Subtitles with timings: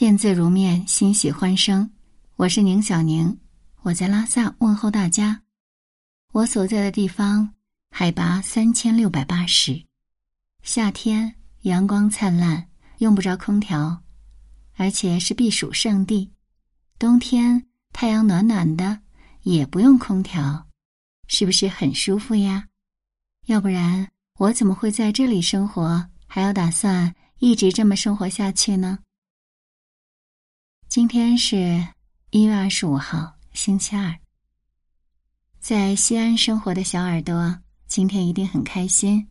[0.00, 1.90] 见字如面，欣喜欢声。
[2.36, 3.36] 我是宁小宁，
[3.82, 5.42] 我在拉萨问候大家。
[6.32, 7.52] 我所在的地方
[7.90, 9.78] 海拔三千六百八十，
[10.62, 11.34] 夏天
[11.64, 12.66] 阳光灿烂，
[12.96, 14.02] 用不着空调，
[14.74, 16.32] 而且是避暑胜地。
[16.98, 19.00] 冬天太阳暖暖的，
[19.42, 20.66] 也不用空调，
[21.28, 22.64] 是不是很舒服呀？
[23.48, 24.08] 要不然
[24.38, 28.98] 我怎么会在这里生活，还要打算一直这么生活下去呢？
[30.90, 31.86] 今天是
[32.30, 34.12] 一月二十五号，星期二。
[35.60, 39.24] 在西安生活的小耳朵今天一定很开心，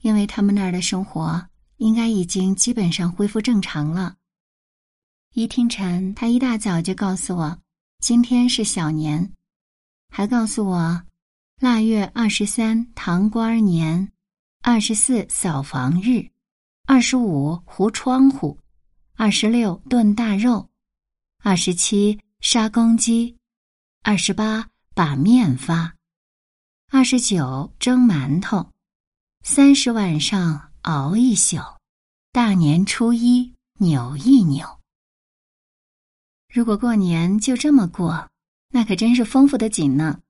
[0.00, 1.40] 因为他们那儿的生活
[1.76, 4.16] 应该已经基本上恢复正常了。
[5.34, 7.56] 一听晨，他一大早就告诉我，
[8.00, 9.32] 今天是小年，
[10.10, 11.00] 还告诉我，
[11.60, 14.10] 腊月二十三堂官年，
[14.62, 16.28] 二十四扫房日，
[16.86, 18.58] 二十五糊窗户。
[19.18, 20.68] 二十六炖大肉，
[21.38, 23.38] 二十七杀公鸡，
[24.02, 25.96] 二十八把面发，
[26.90, 28.74] 二十九蒸馒头，
[29.42, 31.56] 三十晚上熬一宿，
[32.30, 34.82] 大年初一扭一扭。
[36.52, 38.30] 如果过年就这么过，
[38.68, 40.20] 那可真是丰富的紧呢。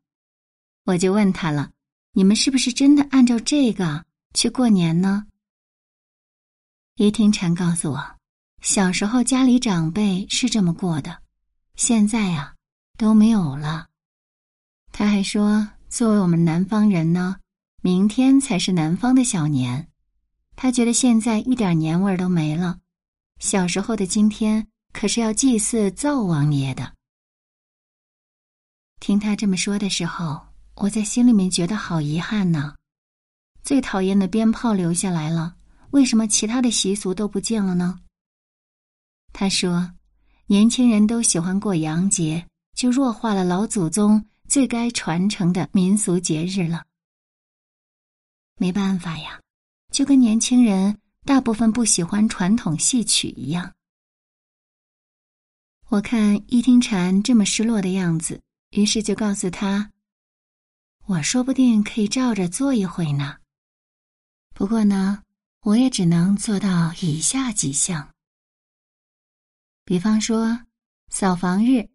[0.84, 1.72] 我就问他了
[2.14, 5.26] ：“你们是不是真的按照这个去过年呢？”
[6.94, 8.15] 叶听禅告诉我。
[8.62, 11.22] 小时候家里长辈是这么过的，
[11.76, 12.54] 现在呀
[12.98, 13.86] 都没有了。
[14.92, 17.36] 他还说，作为我们南方人呢，
[17.82, 19.88] 明天才是南方的小年。
[20.56, 22.78] 他觉得现在一点年味儿都没了。
[23.38, 26.94] 小时候的今天可是要祭祀灶王爷的。
[28.98, 30.40] 听他这么说的时候，
[30.76, 32.74] 我在心里面觉得好遗憾呢。
[33.62, 35.54] 最讨厌的鞭炮留下来了，
[35.90, 38.00] 为什么其他的习俗都不见了呢？
[39.38, 39.92] 他说
[40.48, 46.86] ：“年轻人都喜欢过洋节，就弱化了老祖宗最该传承的民俗节日了。
[48.56, 49.38] 没办法呀，
[49.92, 53.74] 就跟年轻人大部分不喜欢传统戏曲一样。”
[55.88, 59.92] 我看一听禅这么失落的样子，于是就告诉他
[61.04, 63.36] ：“我说不定可以照着做一回呢。
[64.54, 65.22] 不过呢，
[65.60, 68.08] 我也只能做到以下几项。”
[69.86, 70.66] 比方说，
[71.10, 71.88] 扫房日，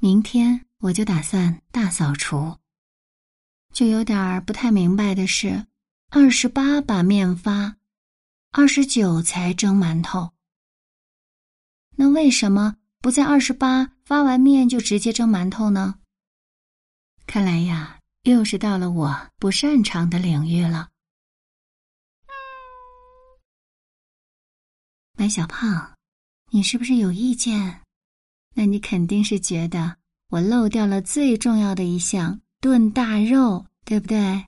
[0.00, 2.58] 明天我就打算大扫除。
[3.72, 5.68] 就有点儿不太明白的是，
[6.10, 7.76] 二十八把面发，
[8.50, 10.32] 二十九才蒸馒头。
[11.94, 16.00] 那为什么不在二十八发完面就直接蒸馒头呢？
[17.28, 20.88] 看来呀，又是到了我不擅长的领域了。
[25.14, 25.97] 白小胖。
[26.50, 27.82] 你是不是有意见？
[28.54, 29.98] 那你肯定是觉得
[30.30, 34.46] 我漏掉了最重要的一项炖大肉，对不对？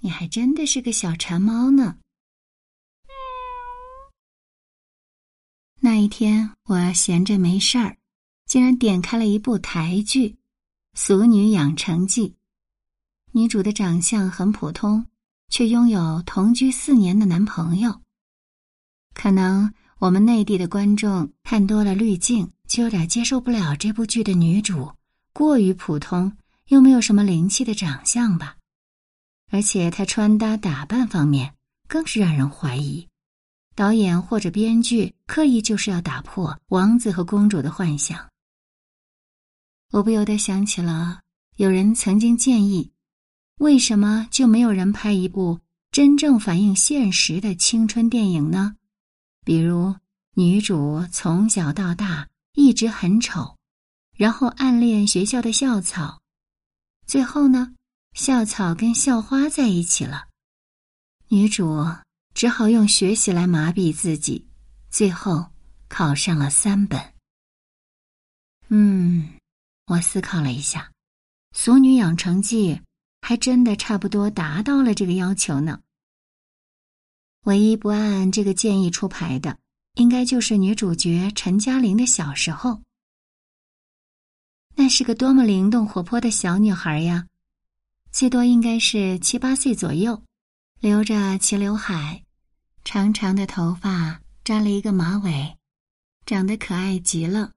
[0.00, 1.98] 你还真的是个小馋猫呢。
[5.80, 7.98] 那一天我闲着没事儿，
[8.46, 10.30] 竟然点开了一部台剧
[10.94, 12.30] 《俗女养成记》。
[13.32, 15.04] 女主的长相很普通，
[15.50, 18.00] 却拥有同居四年的男朋友。
[19.12, 19.74] 可能。
[20.06, 24.92] 我们内地的观众看多了滤镜，就有点接受不了这部剧的女主
[25.32, 26.32] 过于普通
[26.68, 28.56] 又没有什么灵气的长相吧。
[29.50, 31.52] 而且她穿搭打扮方面
[31.88, 33.08] 更是让人怀疑，
[33.74, 38.28] 导演或者编剧刻意就是要打破王子和公主的幻想。
[39.90, 41.18] 我不由得想起了
[41.56, 42.92] 有人曾经建议，
[43.58, 45.58] 为什么就没有人拍一部
[45.90, 48.76] 真正反映现实的青春电影呢？
[49.46, 49.94] 比如，
[50.34, 53.56] 女主从小到大一直很丑，
[54.16, 56.20] 然后暗恋学校的校草，
[57.06, 57.72] 最后呢，
[58.12, 60.26] 校草跟校花在一起了，
[61.28, 61.86] 女主
[62.34, 64.48] 只好用学习来麻痹自己，
[64.90, 65.46] 最后
[65.86, 67.00] 考上了三本。
[68.66, 69.28] 嗯，
[69.86, 70.90] 我思考了一下，
[71.56, 72.74] 《俗女养成记》
[73.22, 75.80] 还真的差不多达到了这个要求呢。
[77.46, 79.56] 唯一不按这个建议出牌的，
[79.94, 82.82] 应该就是女主角陈嘉玲的小时候。
[84.74, 87.28] 那是个多么灵动活泼的小女孩呀，
[88.10, 90.20] 最多应该是七八岁左右，
[90.80, 92.24] 留着齐刘海，
[92.84, 95.56] 长长的头发扎了一个马尾，
[96.26, 97.52] 长得可爱极了。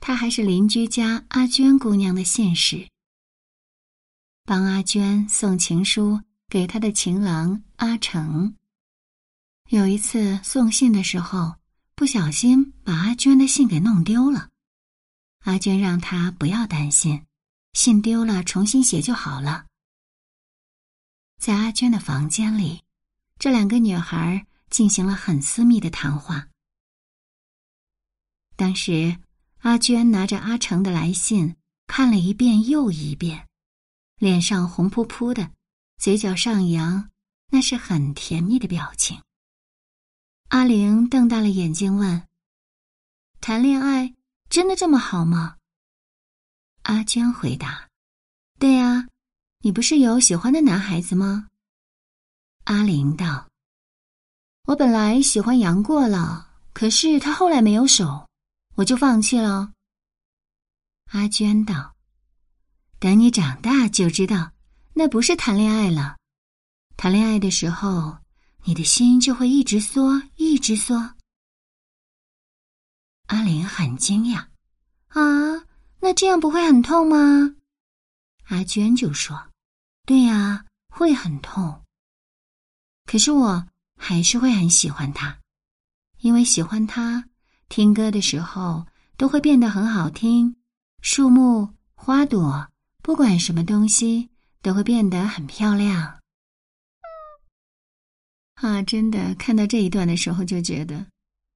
[0.00, 2.86] 她还是邻居家阿娟姑娘的信使，
[4.44, 6.20] 帮阿娟送情书
[6.50, 8.54] 给她的情郎阿成。
[9.70, 11.56] 有一次送信的时候，
[11.94, 14.48] 不小心把阿娟的信给弄丢了。
[15.40, 17.26] 阿娟让他不要担心，
[17.74, 19.66] 信丢了重新写就好了。
[21.38, 22.80] 在阿娟的房间里，
[23.38, 26.48] 这两个女孩进行了很私密的谈话。
[28.56, 29.18] 当时，
[29.58, 31.56] 阿娟拿着阿成的来信
[31.86, 33.46] 看了一遍又一遍，
[34.16, 35.50] 脸上红扑扑的，
[35.98, 37.10] 嘴角上扬，
[37.50, 39.20] 那是很甜蜜的表情。
[40.48, 42.26] 阿玲瞪大了眼睛问
[43.40, 44.14] ：“谈恋爱
[44.48, 45.56] 真的这么好吗？”
[46.84, 47.88] 阿娟回答
[48.58, 49.06] ：“对呀，
[49.60, 51.48] 你不是有喜欢的男孩子吗？”
[52.64, 53.48] 阿玲道
[54.64, 58.26] ：“我本来喜欢杨过了，可是他后来没有手。”
[58.76, 59.72] 我就放弃了。
[61.10, 61.96] 阿娟道
[63.00, 64.52] ：“等你长大就知道，
[64.94, 66.16] 那不是谈恋爱了。
[66.96, 68.18] 谈恋爱的时候，
[68.68, 71.14] 你的心就会一直缩，一直缩。”
[73.28, 74.48] 阿玲很惊讶
[75.08, 75.64] ：“啊，
[76.00, 77.56] 那这样不会很痛吗？”
[78.48, 79.48] 阿娟就说
[80.04, 81.82] ：“对呀，会很痛。
[83.06, 83.66] 可是我
[83.96, 85.38] 还是会很喜欢他，
[86.18, 87.24] 因为喜欢他。”
[87.70, 88.86] 听歌的时候
[89.16, 90.56] 都会变得很好听，
[91.00, 92.68] 树木、花朵，
[93.02, 94.28] 不管什么东西
[94.60, 96.17] 都会变得很漂亮。
[98.60, 101.06] 啊，真的，看到这一段的时候就觉得，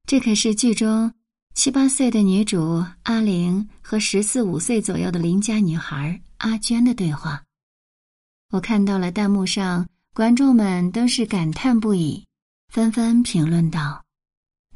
[0.07, 1.13] 这可是剧中
[1.55, 7.43] 七八岁的女主阿玲和十四五岁左右的邻家女孩阿娟的对话。
[8.51, 12.25] 我看到了弹幕上观众们都是感叹不已，
[12.69, 14.05] 纷纷评论道。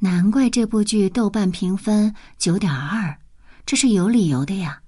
[0.00, 3.16] 难怪这部剧豆瓣评分九点二，
[3.64, 4.82] 这是有理由的呀。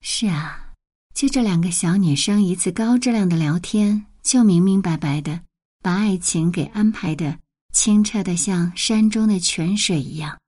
[0.00, 0.72] 是啊，
[1.14, 5.42] 就这两个小女生一次高质量的聊天，就明明白白的
[5.82, 7.38] 把爱情给安排的
[7.72, 10.38] 清澈的像山中的泉水一样。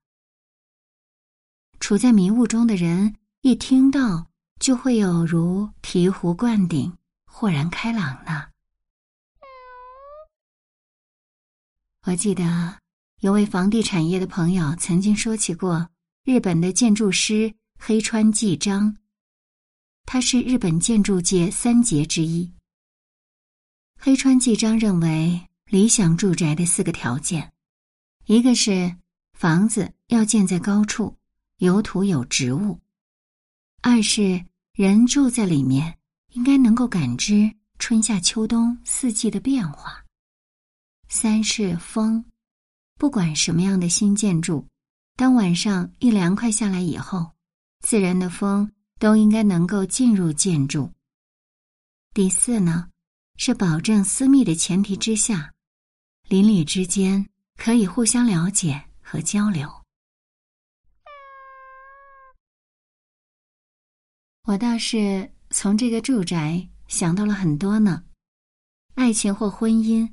[1.80, 4.26] 处在迷雾中的人一听到，
[4.58, 8.46] 就会有如醍醐灌顶、豁然开朗呢。
[12.06, 12.78] 我记得
[13.20, 15.88] 有位房地产业的朋友曾经说起过
[16.22, 18.96] 日本的建筑师黑川纪章，
[20.06, 22.53] 他是日本建筑界三杰之一。
[24.06, 27.50] 黑川纪章认为，理想住宅的四个条件，
[28.26, 28.94] 一个是
[29.32, 31.16] 房子要建在高处，
[31.56, 32.78] 有土有植物；
[33.80, 35.96] 二是人住在里面
[36.32, 40.04] 应该能够感知春夏秋冬四季的变化。
[41.08, 42.22] 三是风，
[42.98, 44.68] 不管什么样的新建筑，
[45.16, 47.32] 当晚上一凉快下来以后，
[47.80, 50.92] 自然的风都应该能够进入建筑。
[52.12, 52.90] 第四呢，
[53.36, 55.52] 是保证私密的前提之下，
[56.28, 59.70] 邻里之间可以互相了解和交流。
[64.44, 68.04] 我倒是从这个住宅想到了很多呢，
[68.94, 70.12] 爱情或婚姻。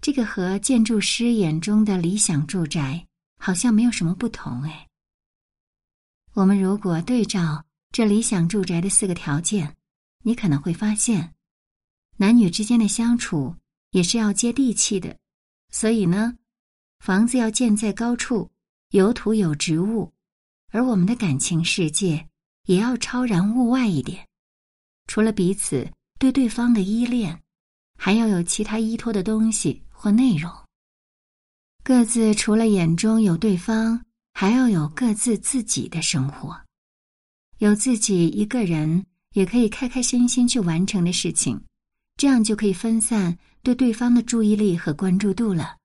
[0.00, 3.06] 这个和建筑师眼中的理想住宅
[3.38, 4.88] 好像没有什么不同哎。
[6.32, 9.76] 我们如果对照这理想住宅的四个条件，
[10.24, 11.32] 你可能会发现，
[12.22, 13.52] 男女之间的相处
[13.90, 15.18] 也是要接地气的。
[15.70, 16.38] 所以呢，
[17.00, 18.48] 房子要建在高处，
[18.90, 20.12] 有土有植物，
[20.70, 22.28] 而我们的感情世界
[22.66, 24.28] 也要超然物外一点。
[25.08, 27.42] 除了彼此对对方的依恋，
[27.98, 29.82] 还要有其他依托的东西。
[29.90, 30.48] 或内容，
[31.84, 36.60] 各自除了眼中有对方，还要有各自自己的生活，
[37.58, 41.60] 有自己一个人也可以开开心心去完成的事情，
[42.16, 45.76] 这样就可以分散对对方的注意力和关注度了。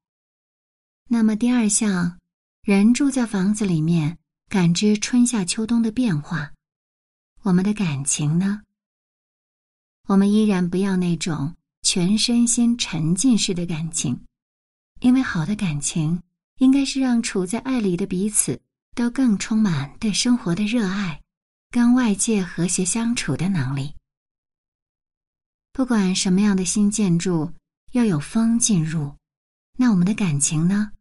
[1.10, 2.20] 那么第二项，
[2.64, 4.18] 人住在房子里面，
[4.50, 6.52] 感知春夏秋冬的变化，
[7.44, 8.62] 我们的感情呢？
[10.08, 11.54] 我们依然不要那种。
[11.84, 14.20] 全身心沉浸式的感情，
[15.00, 16.22] 因为好的感情
[16.58, 18.60] 应该是让处在爱里的彼此
[18.94, 21.22] 都更充满对生活的热爱，
[21.72, 23.96] 跟外界和谐相处的能力。
[25.78, 27.54] 不管什么样的新建筑，
[27.92, 29.16] 要有风进入，
[29.78, 30.92] 那我们的感情呢？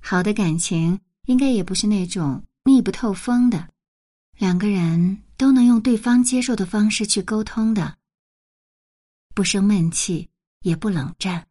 [0.00, 3.68] 好的感情应该也不是那种密不透风的，
[4.38, 7.98] 两个人都能用对方接受的方式去沟通的。
[9.34, 10.26] 不生闷气，
[10.62, 11.46] 也不冷战。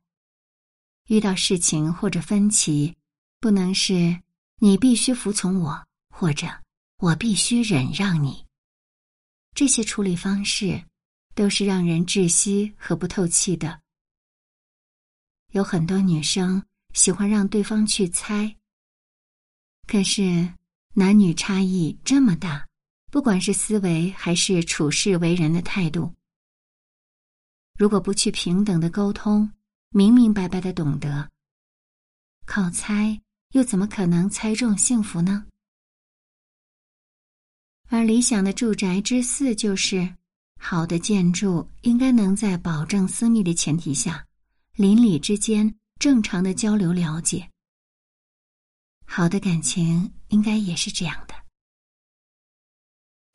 [1.09, 2.95] 遇到事情或者分歧，
[3.39, 4.19] 不能是
[4.59, 6.47] 你必须服从我，或者
[6.97, 8.43] 我必须忍让你。
[9.53, 10.83] 这些处理方式
[11.37, 13.79] 都是让人窒息和不透气的。
[15.51, 16.63] 有很多女生
[16.93, 18.55] 喜欢让对方去猜。
[19.85, 20.51] 可是
[20.95, 22.67] 男女差异这么大，
[23.11, 26.11] 不管是思维还是处事为人的态度，
[27.77, 29.51] 如果不去平等的沟通，
[29.89, 31.29] 明明白白的懂得，
[32.47, 35.45] 靠猜又怎么可能猜中幸福呢？
[37.89, 40.16] 而理想的住宅之四就是，
[40.57, 44.25] 好的建筑应该能在保证私密的前提下，
[44.75, 47.49] 邻里之间正常的交流了解。
[49.05, 51.33] 好的感情应该也是这样的，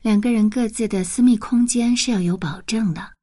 [0.01, 3.13] 两个人各自的私密空间是要有保证的，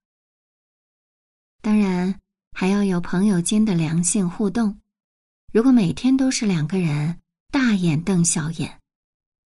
[1.63, 2.19] 当然
[2.53, 4.81] 还要有朋友间的良性互动。
[5.53, 7.21] 如果每天都是两个人
[7.53, 8.81] 大眼瞪小眼，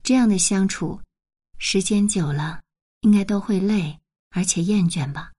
[0.03, 1.01] 这样的相处。
[1.59, 2.61] 时间久了，
[3.01, 3.99] 应该都会累，
[4.35, 5.31] 而且厌倦吧。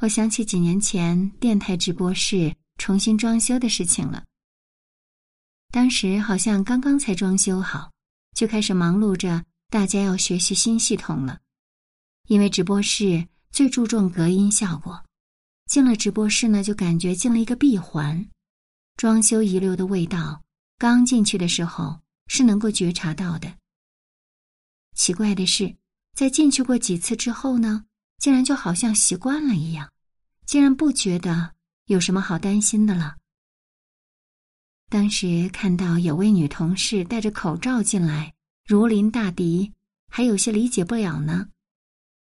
[0.00, 4.24] 我想起几年前电台直播室重新装修的事情了。
[5.72, 7.90] 当时好像刚刚才装修好，
[8.34, 11.40] 就开始忙碌着，大家要学习新系统了。
[12.28, 15.04] 因为直播室最注重隔音效果，
[15.66, 18.26] 进了直播室呢，就感觉进了一个闭环，
[18.96, 20.40] 装修遗留的味道，
[20.78, 23.52] 刚进去的时候是能够觉察到的。
[24.94, 25.76] 奇怪的是，
[26.14, 27.84] 在进去过几次之后呢，
[28.18, 29.90] 竟然就好像习惯了一样，
[30.44, 31.54] 竟然不觉得
[31.86, 33.16] 有什么好担心的了。
[34.88, 38.34] 当时看到有位女同事戴着口罩进来，
[38.66, 39.72] 如临大敌，
[40.08, 41.48] 还有些理解不了呢。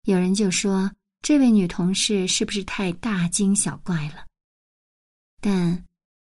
[0.04, 4.28] 有人就说，这位女同事是不是太大惊小怪了？
[5.42, 5.86] 但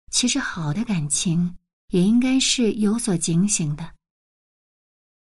[0.09, 1.55] 其实好的感情
[1.89, 3.93] 也应该是有所警醒的，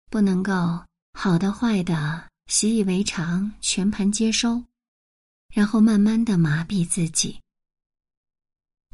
[0.09, 0.88] 不能够。
[1.21, 4.63] 好的、坏的，习以为常，全盘接收，
[5.53, 7.41] 然后慢慢的麻痹自己。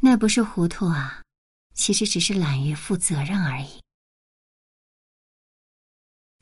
[0.01, 1.22] 那不是糊涂啊，
[1.75, 3.79] 其实只是懒于负责任而已。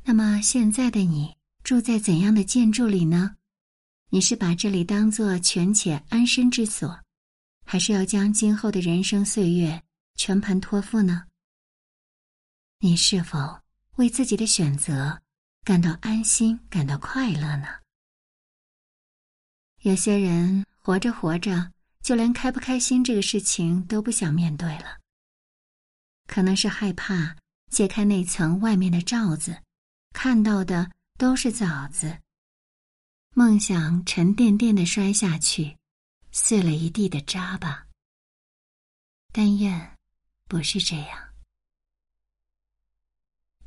[0.06, 1.36] 那么现在的你
[1.66, 3.36] 住在怎样的建筑里呢？
[4.10, 6.98] 你是把这里当做权且安身之所，
[7.66, 9.84] 还是要将今后的人生岁月
[10.16, 11.26] 全盘托付呢？
[12.80, 13.60] 你是否
[13.98, 15.20] 为自己的选择？
[15.64, 17.68] 感到安心，感到快乐呢。
[19.84, 24.98] 有些人活着活着，就连开不开心这个事情都不想面对了。
[26.28, 27.36] 可能是害怕
[27.70, 29.62] 揭开那层外面的罩子，
[30.14, 32.18] 看到的都是枣子。
[33.34, 35.78] 梦想沉甸甸的摔下去，
[36.32, 37.88] 碎了一地的渣吧。
[39.32, 39.98] 但愿
[40.50, 41.33] 不是这样。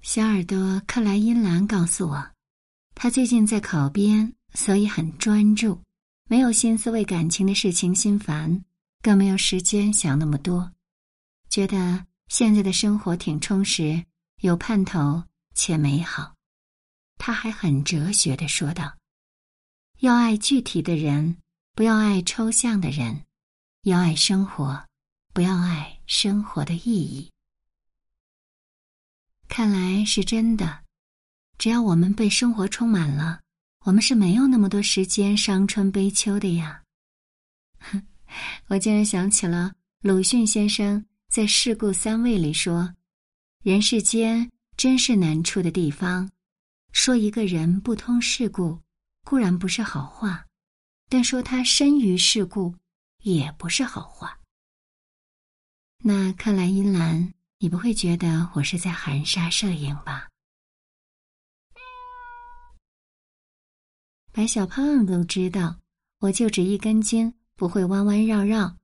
[0.07, 2.31] 小耳朵克莱因兰告诉我，
[2.95, 5.83] 他最近在考编，所以很专注，
[6.29, 8.65] 没有心思为感情的事情心烦，
[9.03, 10.71] 更没有时间想那么多，
[11.51, 14.05] 觉得现在的生活挺充实，
[14.43, 15.25] 有盼头
[15.57, 16.37] 且美好。
[17.19, 18.97] 他还很哲学的说道
[19.99, 21.37] ：“要爱具体的人，
[21.75, 23.13] 不要爱抽象的人；
[23.83, 24.87] 要爱生活，
[25.35, 27.29] 不要爱生活的意义。”
[29.49, 30.85] 看来是真的，
[31.59, 33.41] 只要我们被生活充满了，
[33.85, 36.83] 我们是没有那么多时间伤春悲秋的呀。
[38.69, 39.73] 我竟然想起了
[40.03, 42.95] 鲁迅先生在《世故三味》里说
[43.62, 46.31] ：“人世间真是难处的地方。
[46.93, 48.81] 说一个人不通世故，
[49.25, 50.45] 固然不是好话；
[51.09, 52.75] 但说他深于世故，
[53.23, 54.38] 也不是好话。”
[56.05, 57.33] 那看来，英兰。
[57.59, 60.29] 你不会觉得我是在含沙射影吧？
[64.31, 65.77] 白小胖都知道，
[66.19, 68.77] 我就只一根筋，不会弯弯绕绕。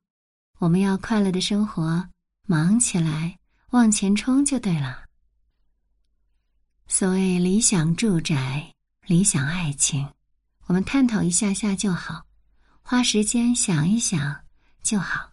[0.58, 2.08] 我们要快乐的生活，
[2.46, 3.38] 忙起来，
[3.72, 5.04] 往前冲就对了。
[6.86, 8.72] 所谓理想住宅、
[9.06, 10.08] 理想爱情，
[10.66, 12.24] 我们探讨一下下就好，
[12.80, 14.42] 花时间想一想
[14.82, 15.30] 就好，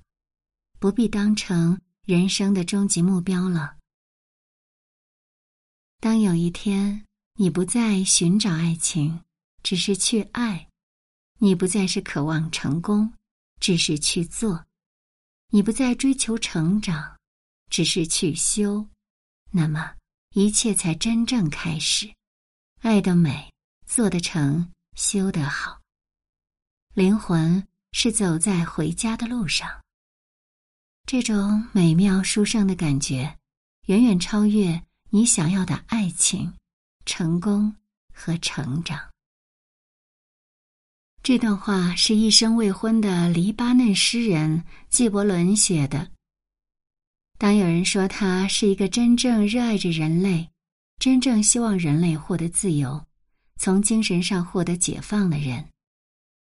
[0.79, 1.79] 不必当成。
[2.09, 3.77] 人生的终极目标了。
[5.99, 9.23] 当有一天你不再寻找爱情，
[9.61, 10.69] 只是去爱；
[11.37, 13.13] 你不再是渴望成功，
[13.59, 14.65] 只是去做；
[15.49, 17.15] 你不再追求成长，
[17.69, 18.87] 只是去修，
[19.51, 19.93] 那么
[20.31, 22.11] 一切才真正开始。
[22.79, 23.53] 爱的美，
[23.85, 25.79] 做得成，修得好。
[26.95, 29.69] 灵魂是走在回家的路上。
[31.11, 33.35] 这种美妙殊胜的感觉，
[33.87, 36.53] 远远超越你想要的爱情、
[37.03, 37.75] 成功
[38.13, 38.99] 和成长。
[41.23, 46.11] 这段话是一生未婚的黎巴嫩诗人纪伯伦写的。
[47.39, 50.47] 当有人说他是一个真正热爱着人类、
[50.99, 53.03] 真正希望人类获得自由、
[53.57, 55.67] 从精神上获得解放的人，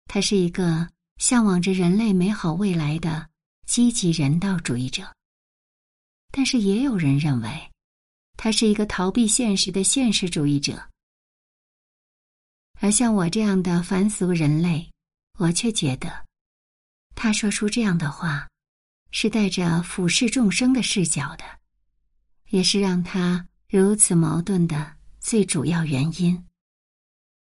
[0.07, 0.89] 他是一个
[1.19, 3.30] 向往着人类美好未来的
[3.71, 5.15] 积极人道主义者。
[6.29, 7.71] 但是也有人认为，
[8.35, 10.89] 他是一个逃避现实的现实主义者。
[12.81, 14.91] 而像我这样的凡俗人类，
[15.39, 16.25] 我却觉得，
[17.15, 18.45] 他说出这样的话，
[19.11, 21.45] 是带着俯视众生的视角的，
[22.49, 26.45] 也是让他如此矛盾的最主要原因。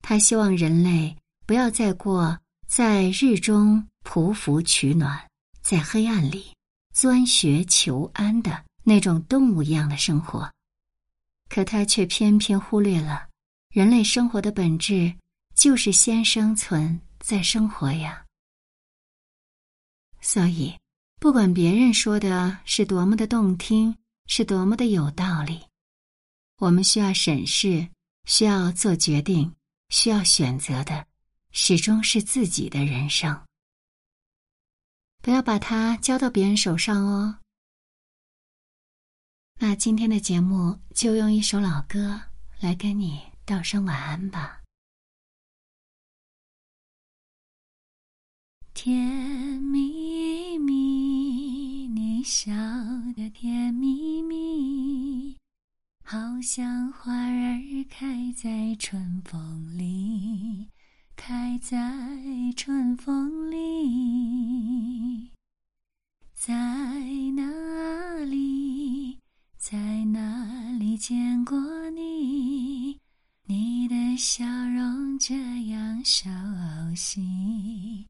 [0.00, 5.28] 他希望人类不要再过在日中匍匐取暖，
[5.62, 6.52] 在黑暗里
[6.94, 10.50] 钻穴求安的那种动物一样的生活，
[11.48, 13.28] 可他却偏偏忽略了
[13.70, 15.14] 人类生活的本质。
[15.52, 18.24] 就是先生存再生活呀。
[20.22, 20.74] 所以，
[21.18, 23.94] 不管别人说的是多么的动听，
[24.26, 25.60] 是多么的有道理，
[26.56, 27.86] 我们需要审视，
[28.24, 29.54] 需要做决定，
[29.90, 31.06] 需要选择的，
[31.50, 33.38] 始终是自己的人生。
[35.22, 37.38] 不要把它交到别人手上哦。
[39.58, 42.20] 那今天的节目就用一首老歌
[42.60, 44.62] 来跟你道声晚安吧。
[48.72, 48.96] 甜
[49.60, 52.50] 蜜蜜，你笑
[53.14, 55.36] 得甜蜜蜜，
[56.02, 57.60] 好像花儿
[57.90, 60.70] 开在春风里，
[61.14, 61.76] 开在
[62.56, 63.39] 春风
[71.00, 71.59] 见过
[71.92, 73.00] 你？
[73.47, 75.35] 你的笑容这
[75.69, 76.28] 样熟
[76.95, 78.07] 悉。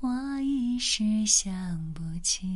[0.00, 0.10] 我
[0.42, 1.50] 一时想
[1.94, 2.46] 不起。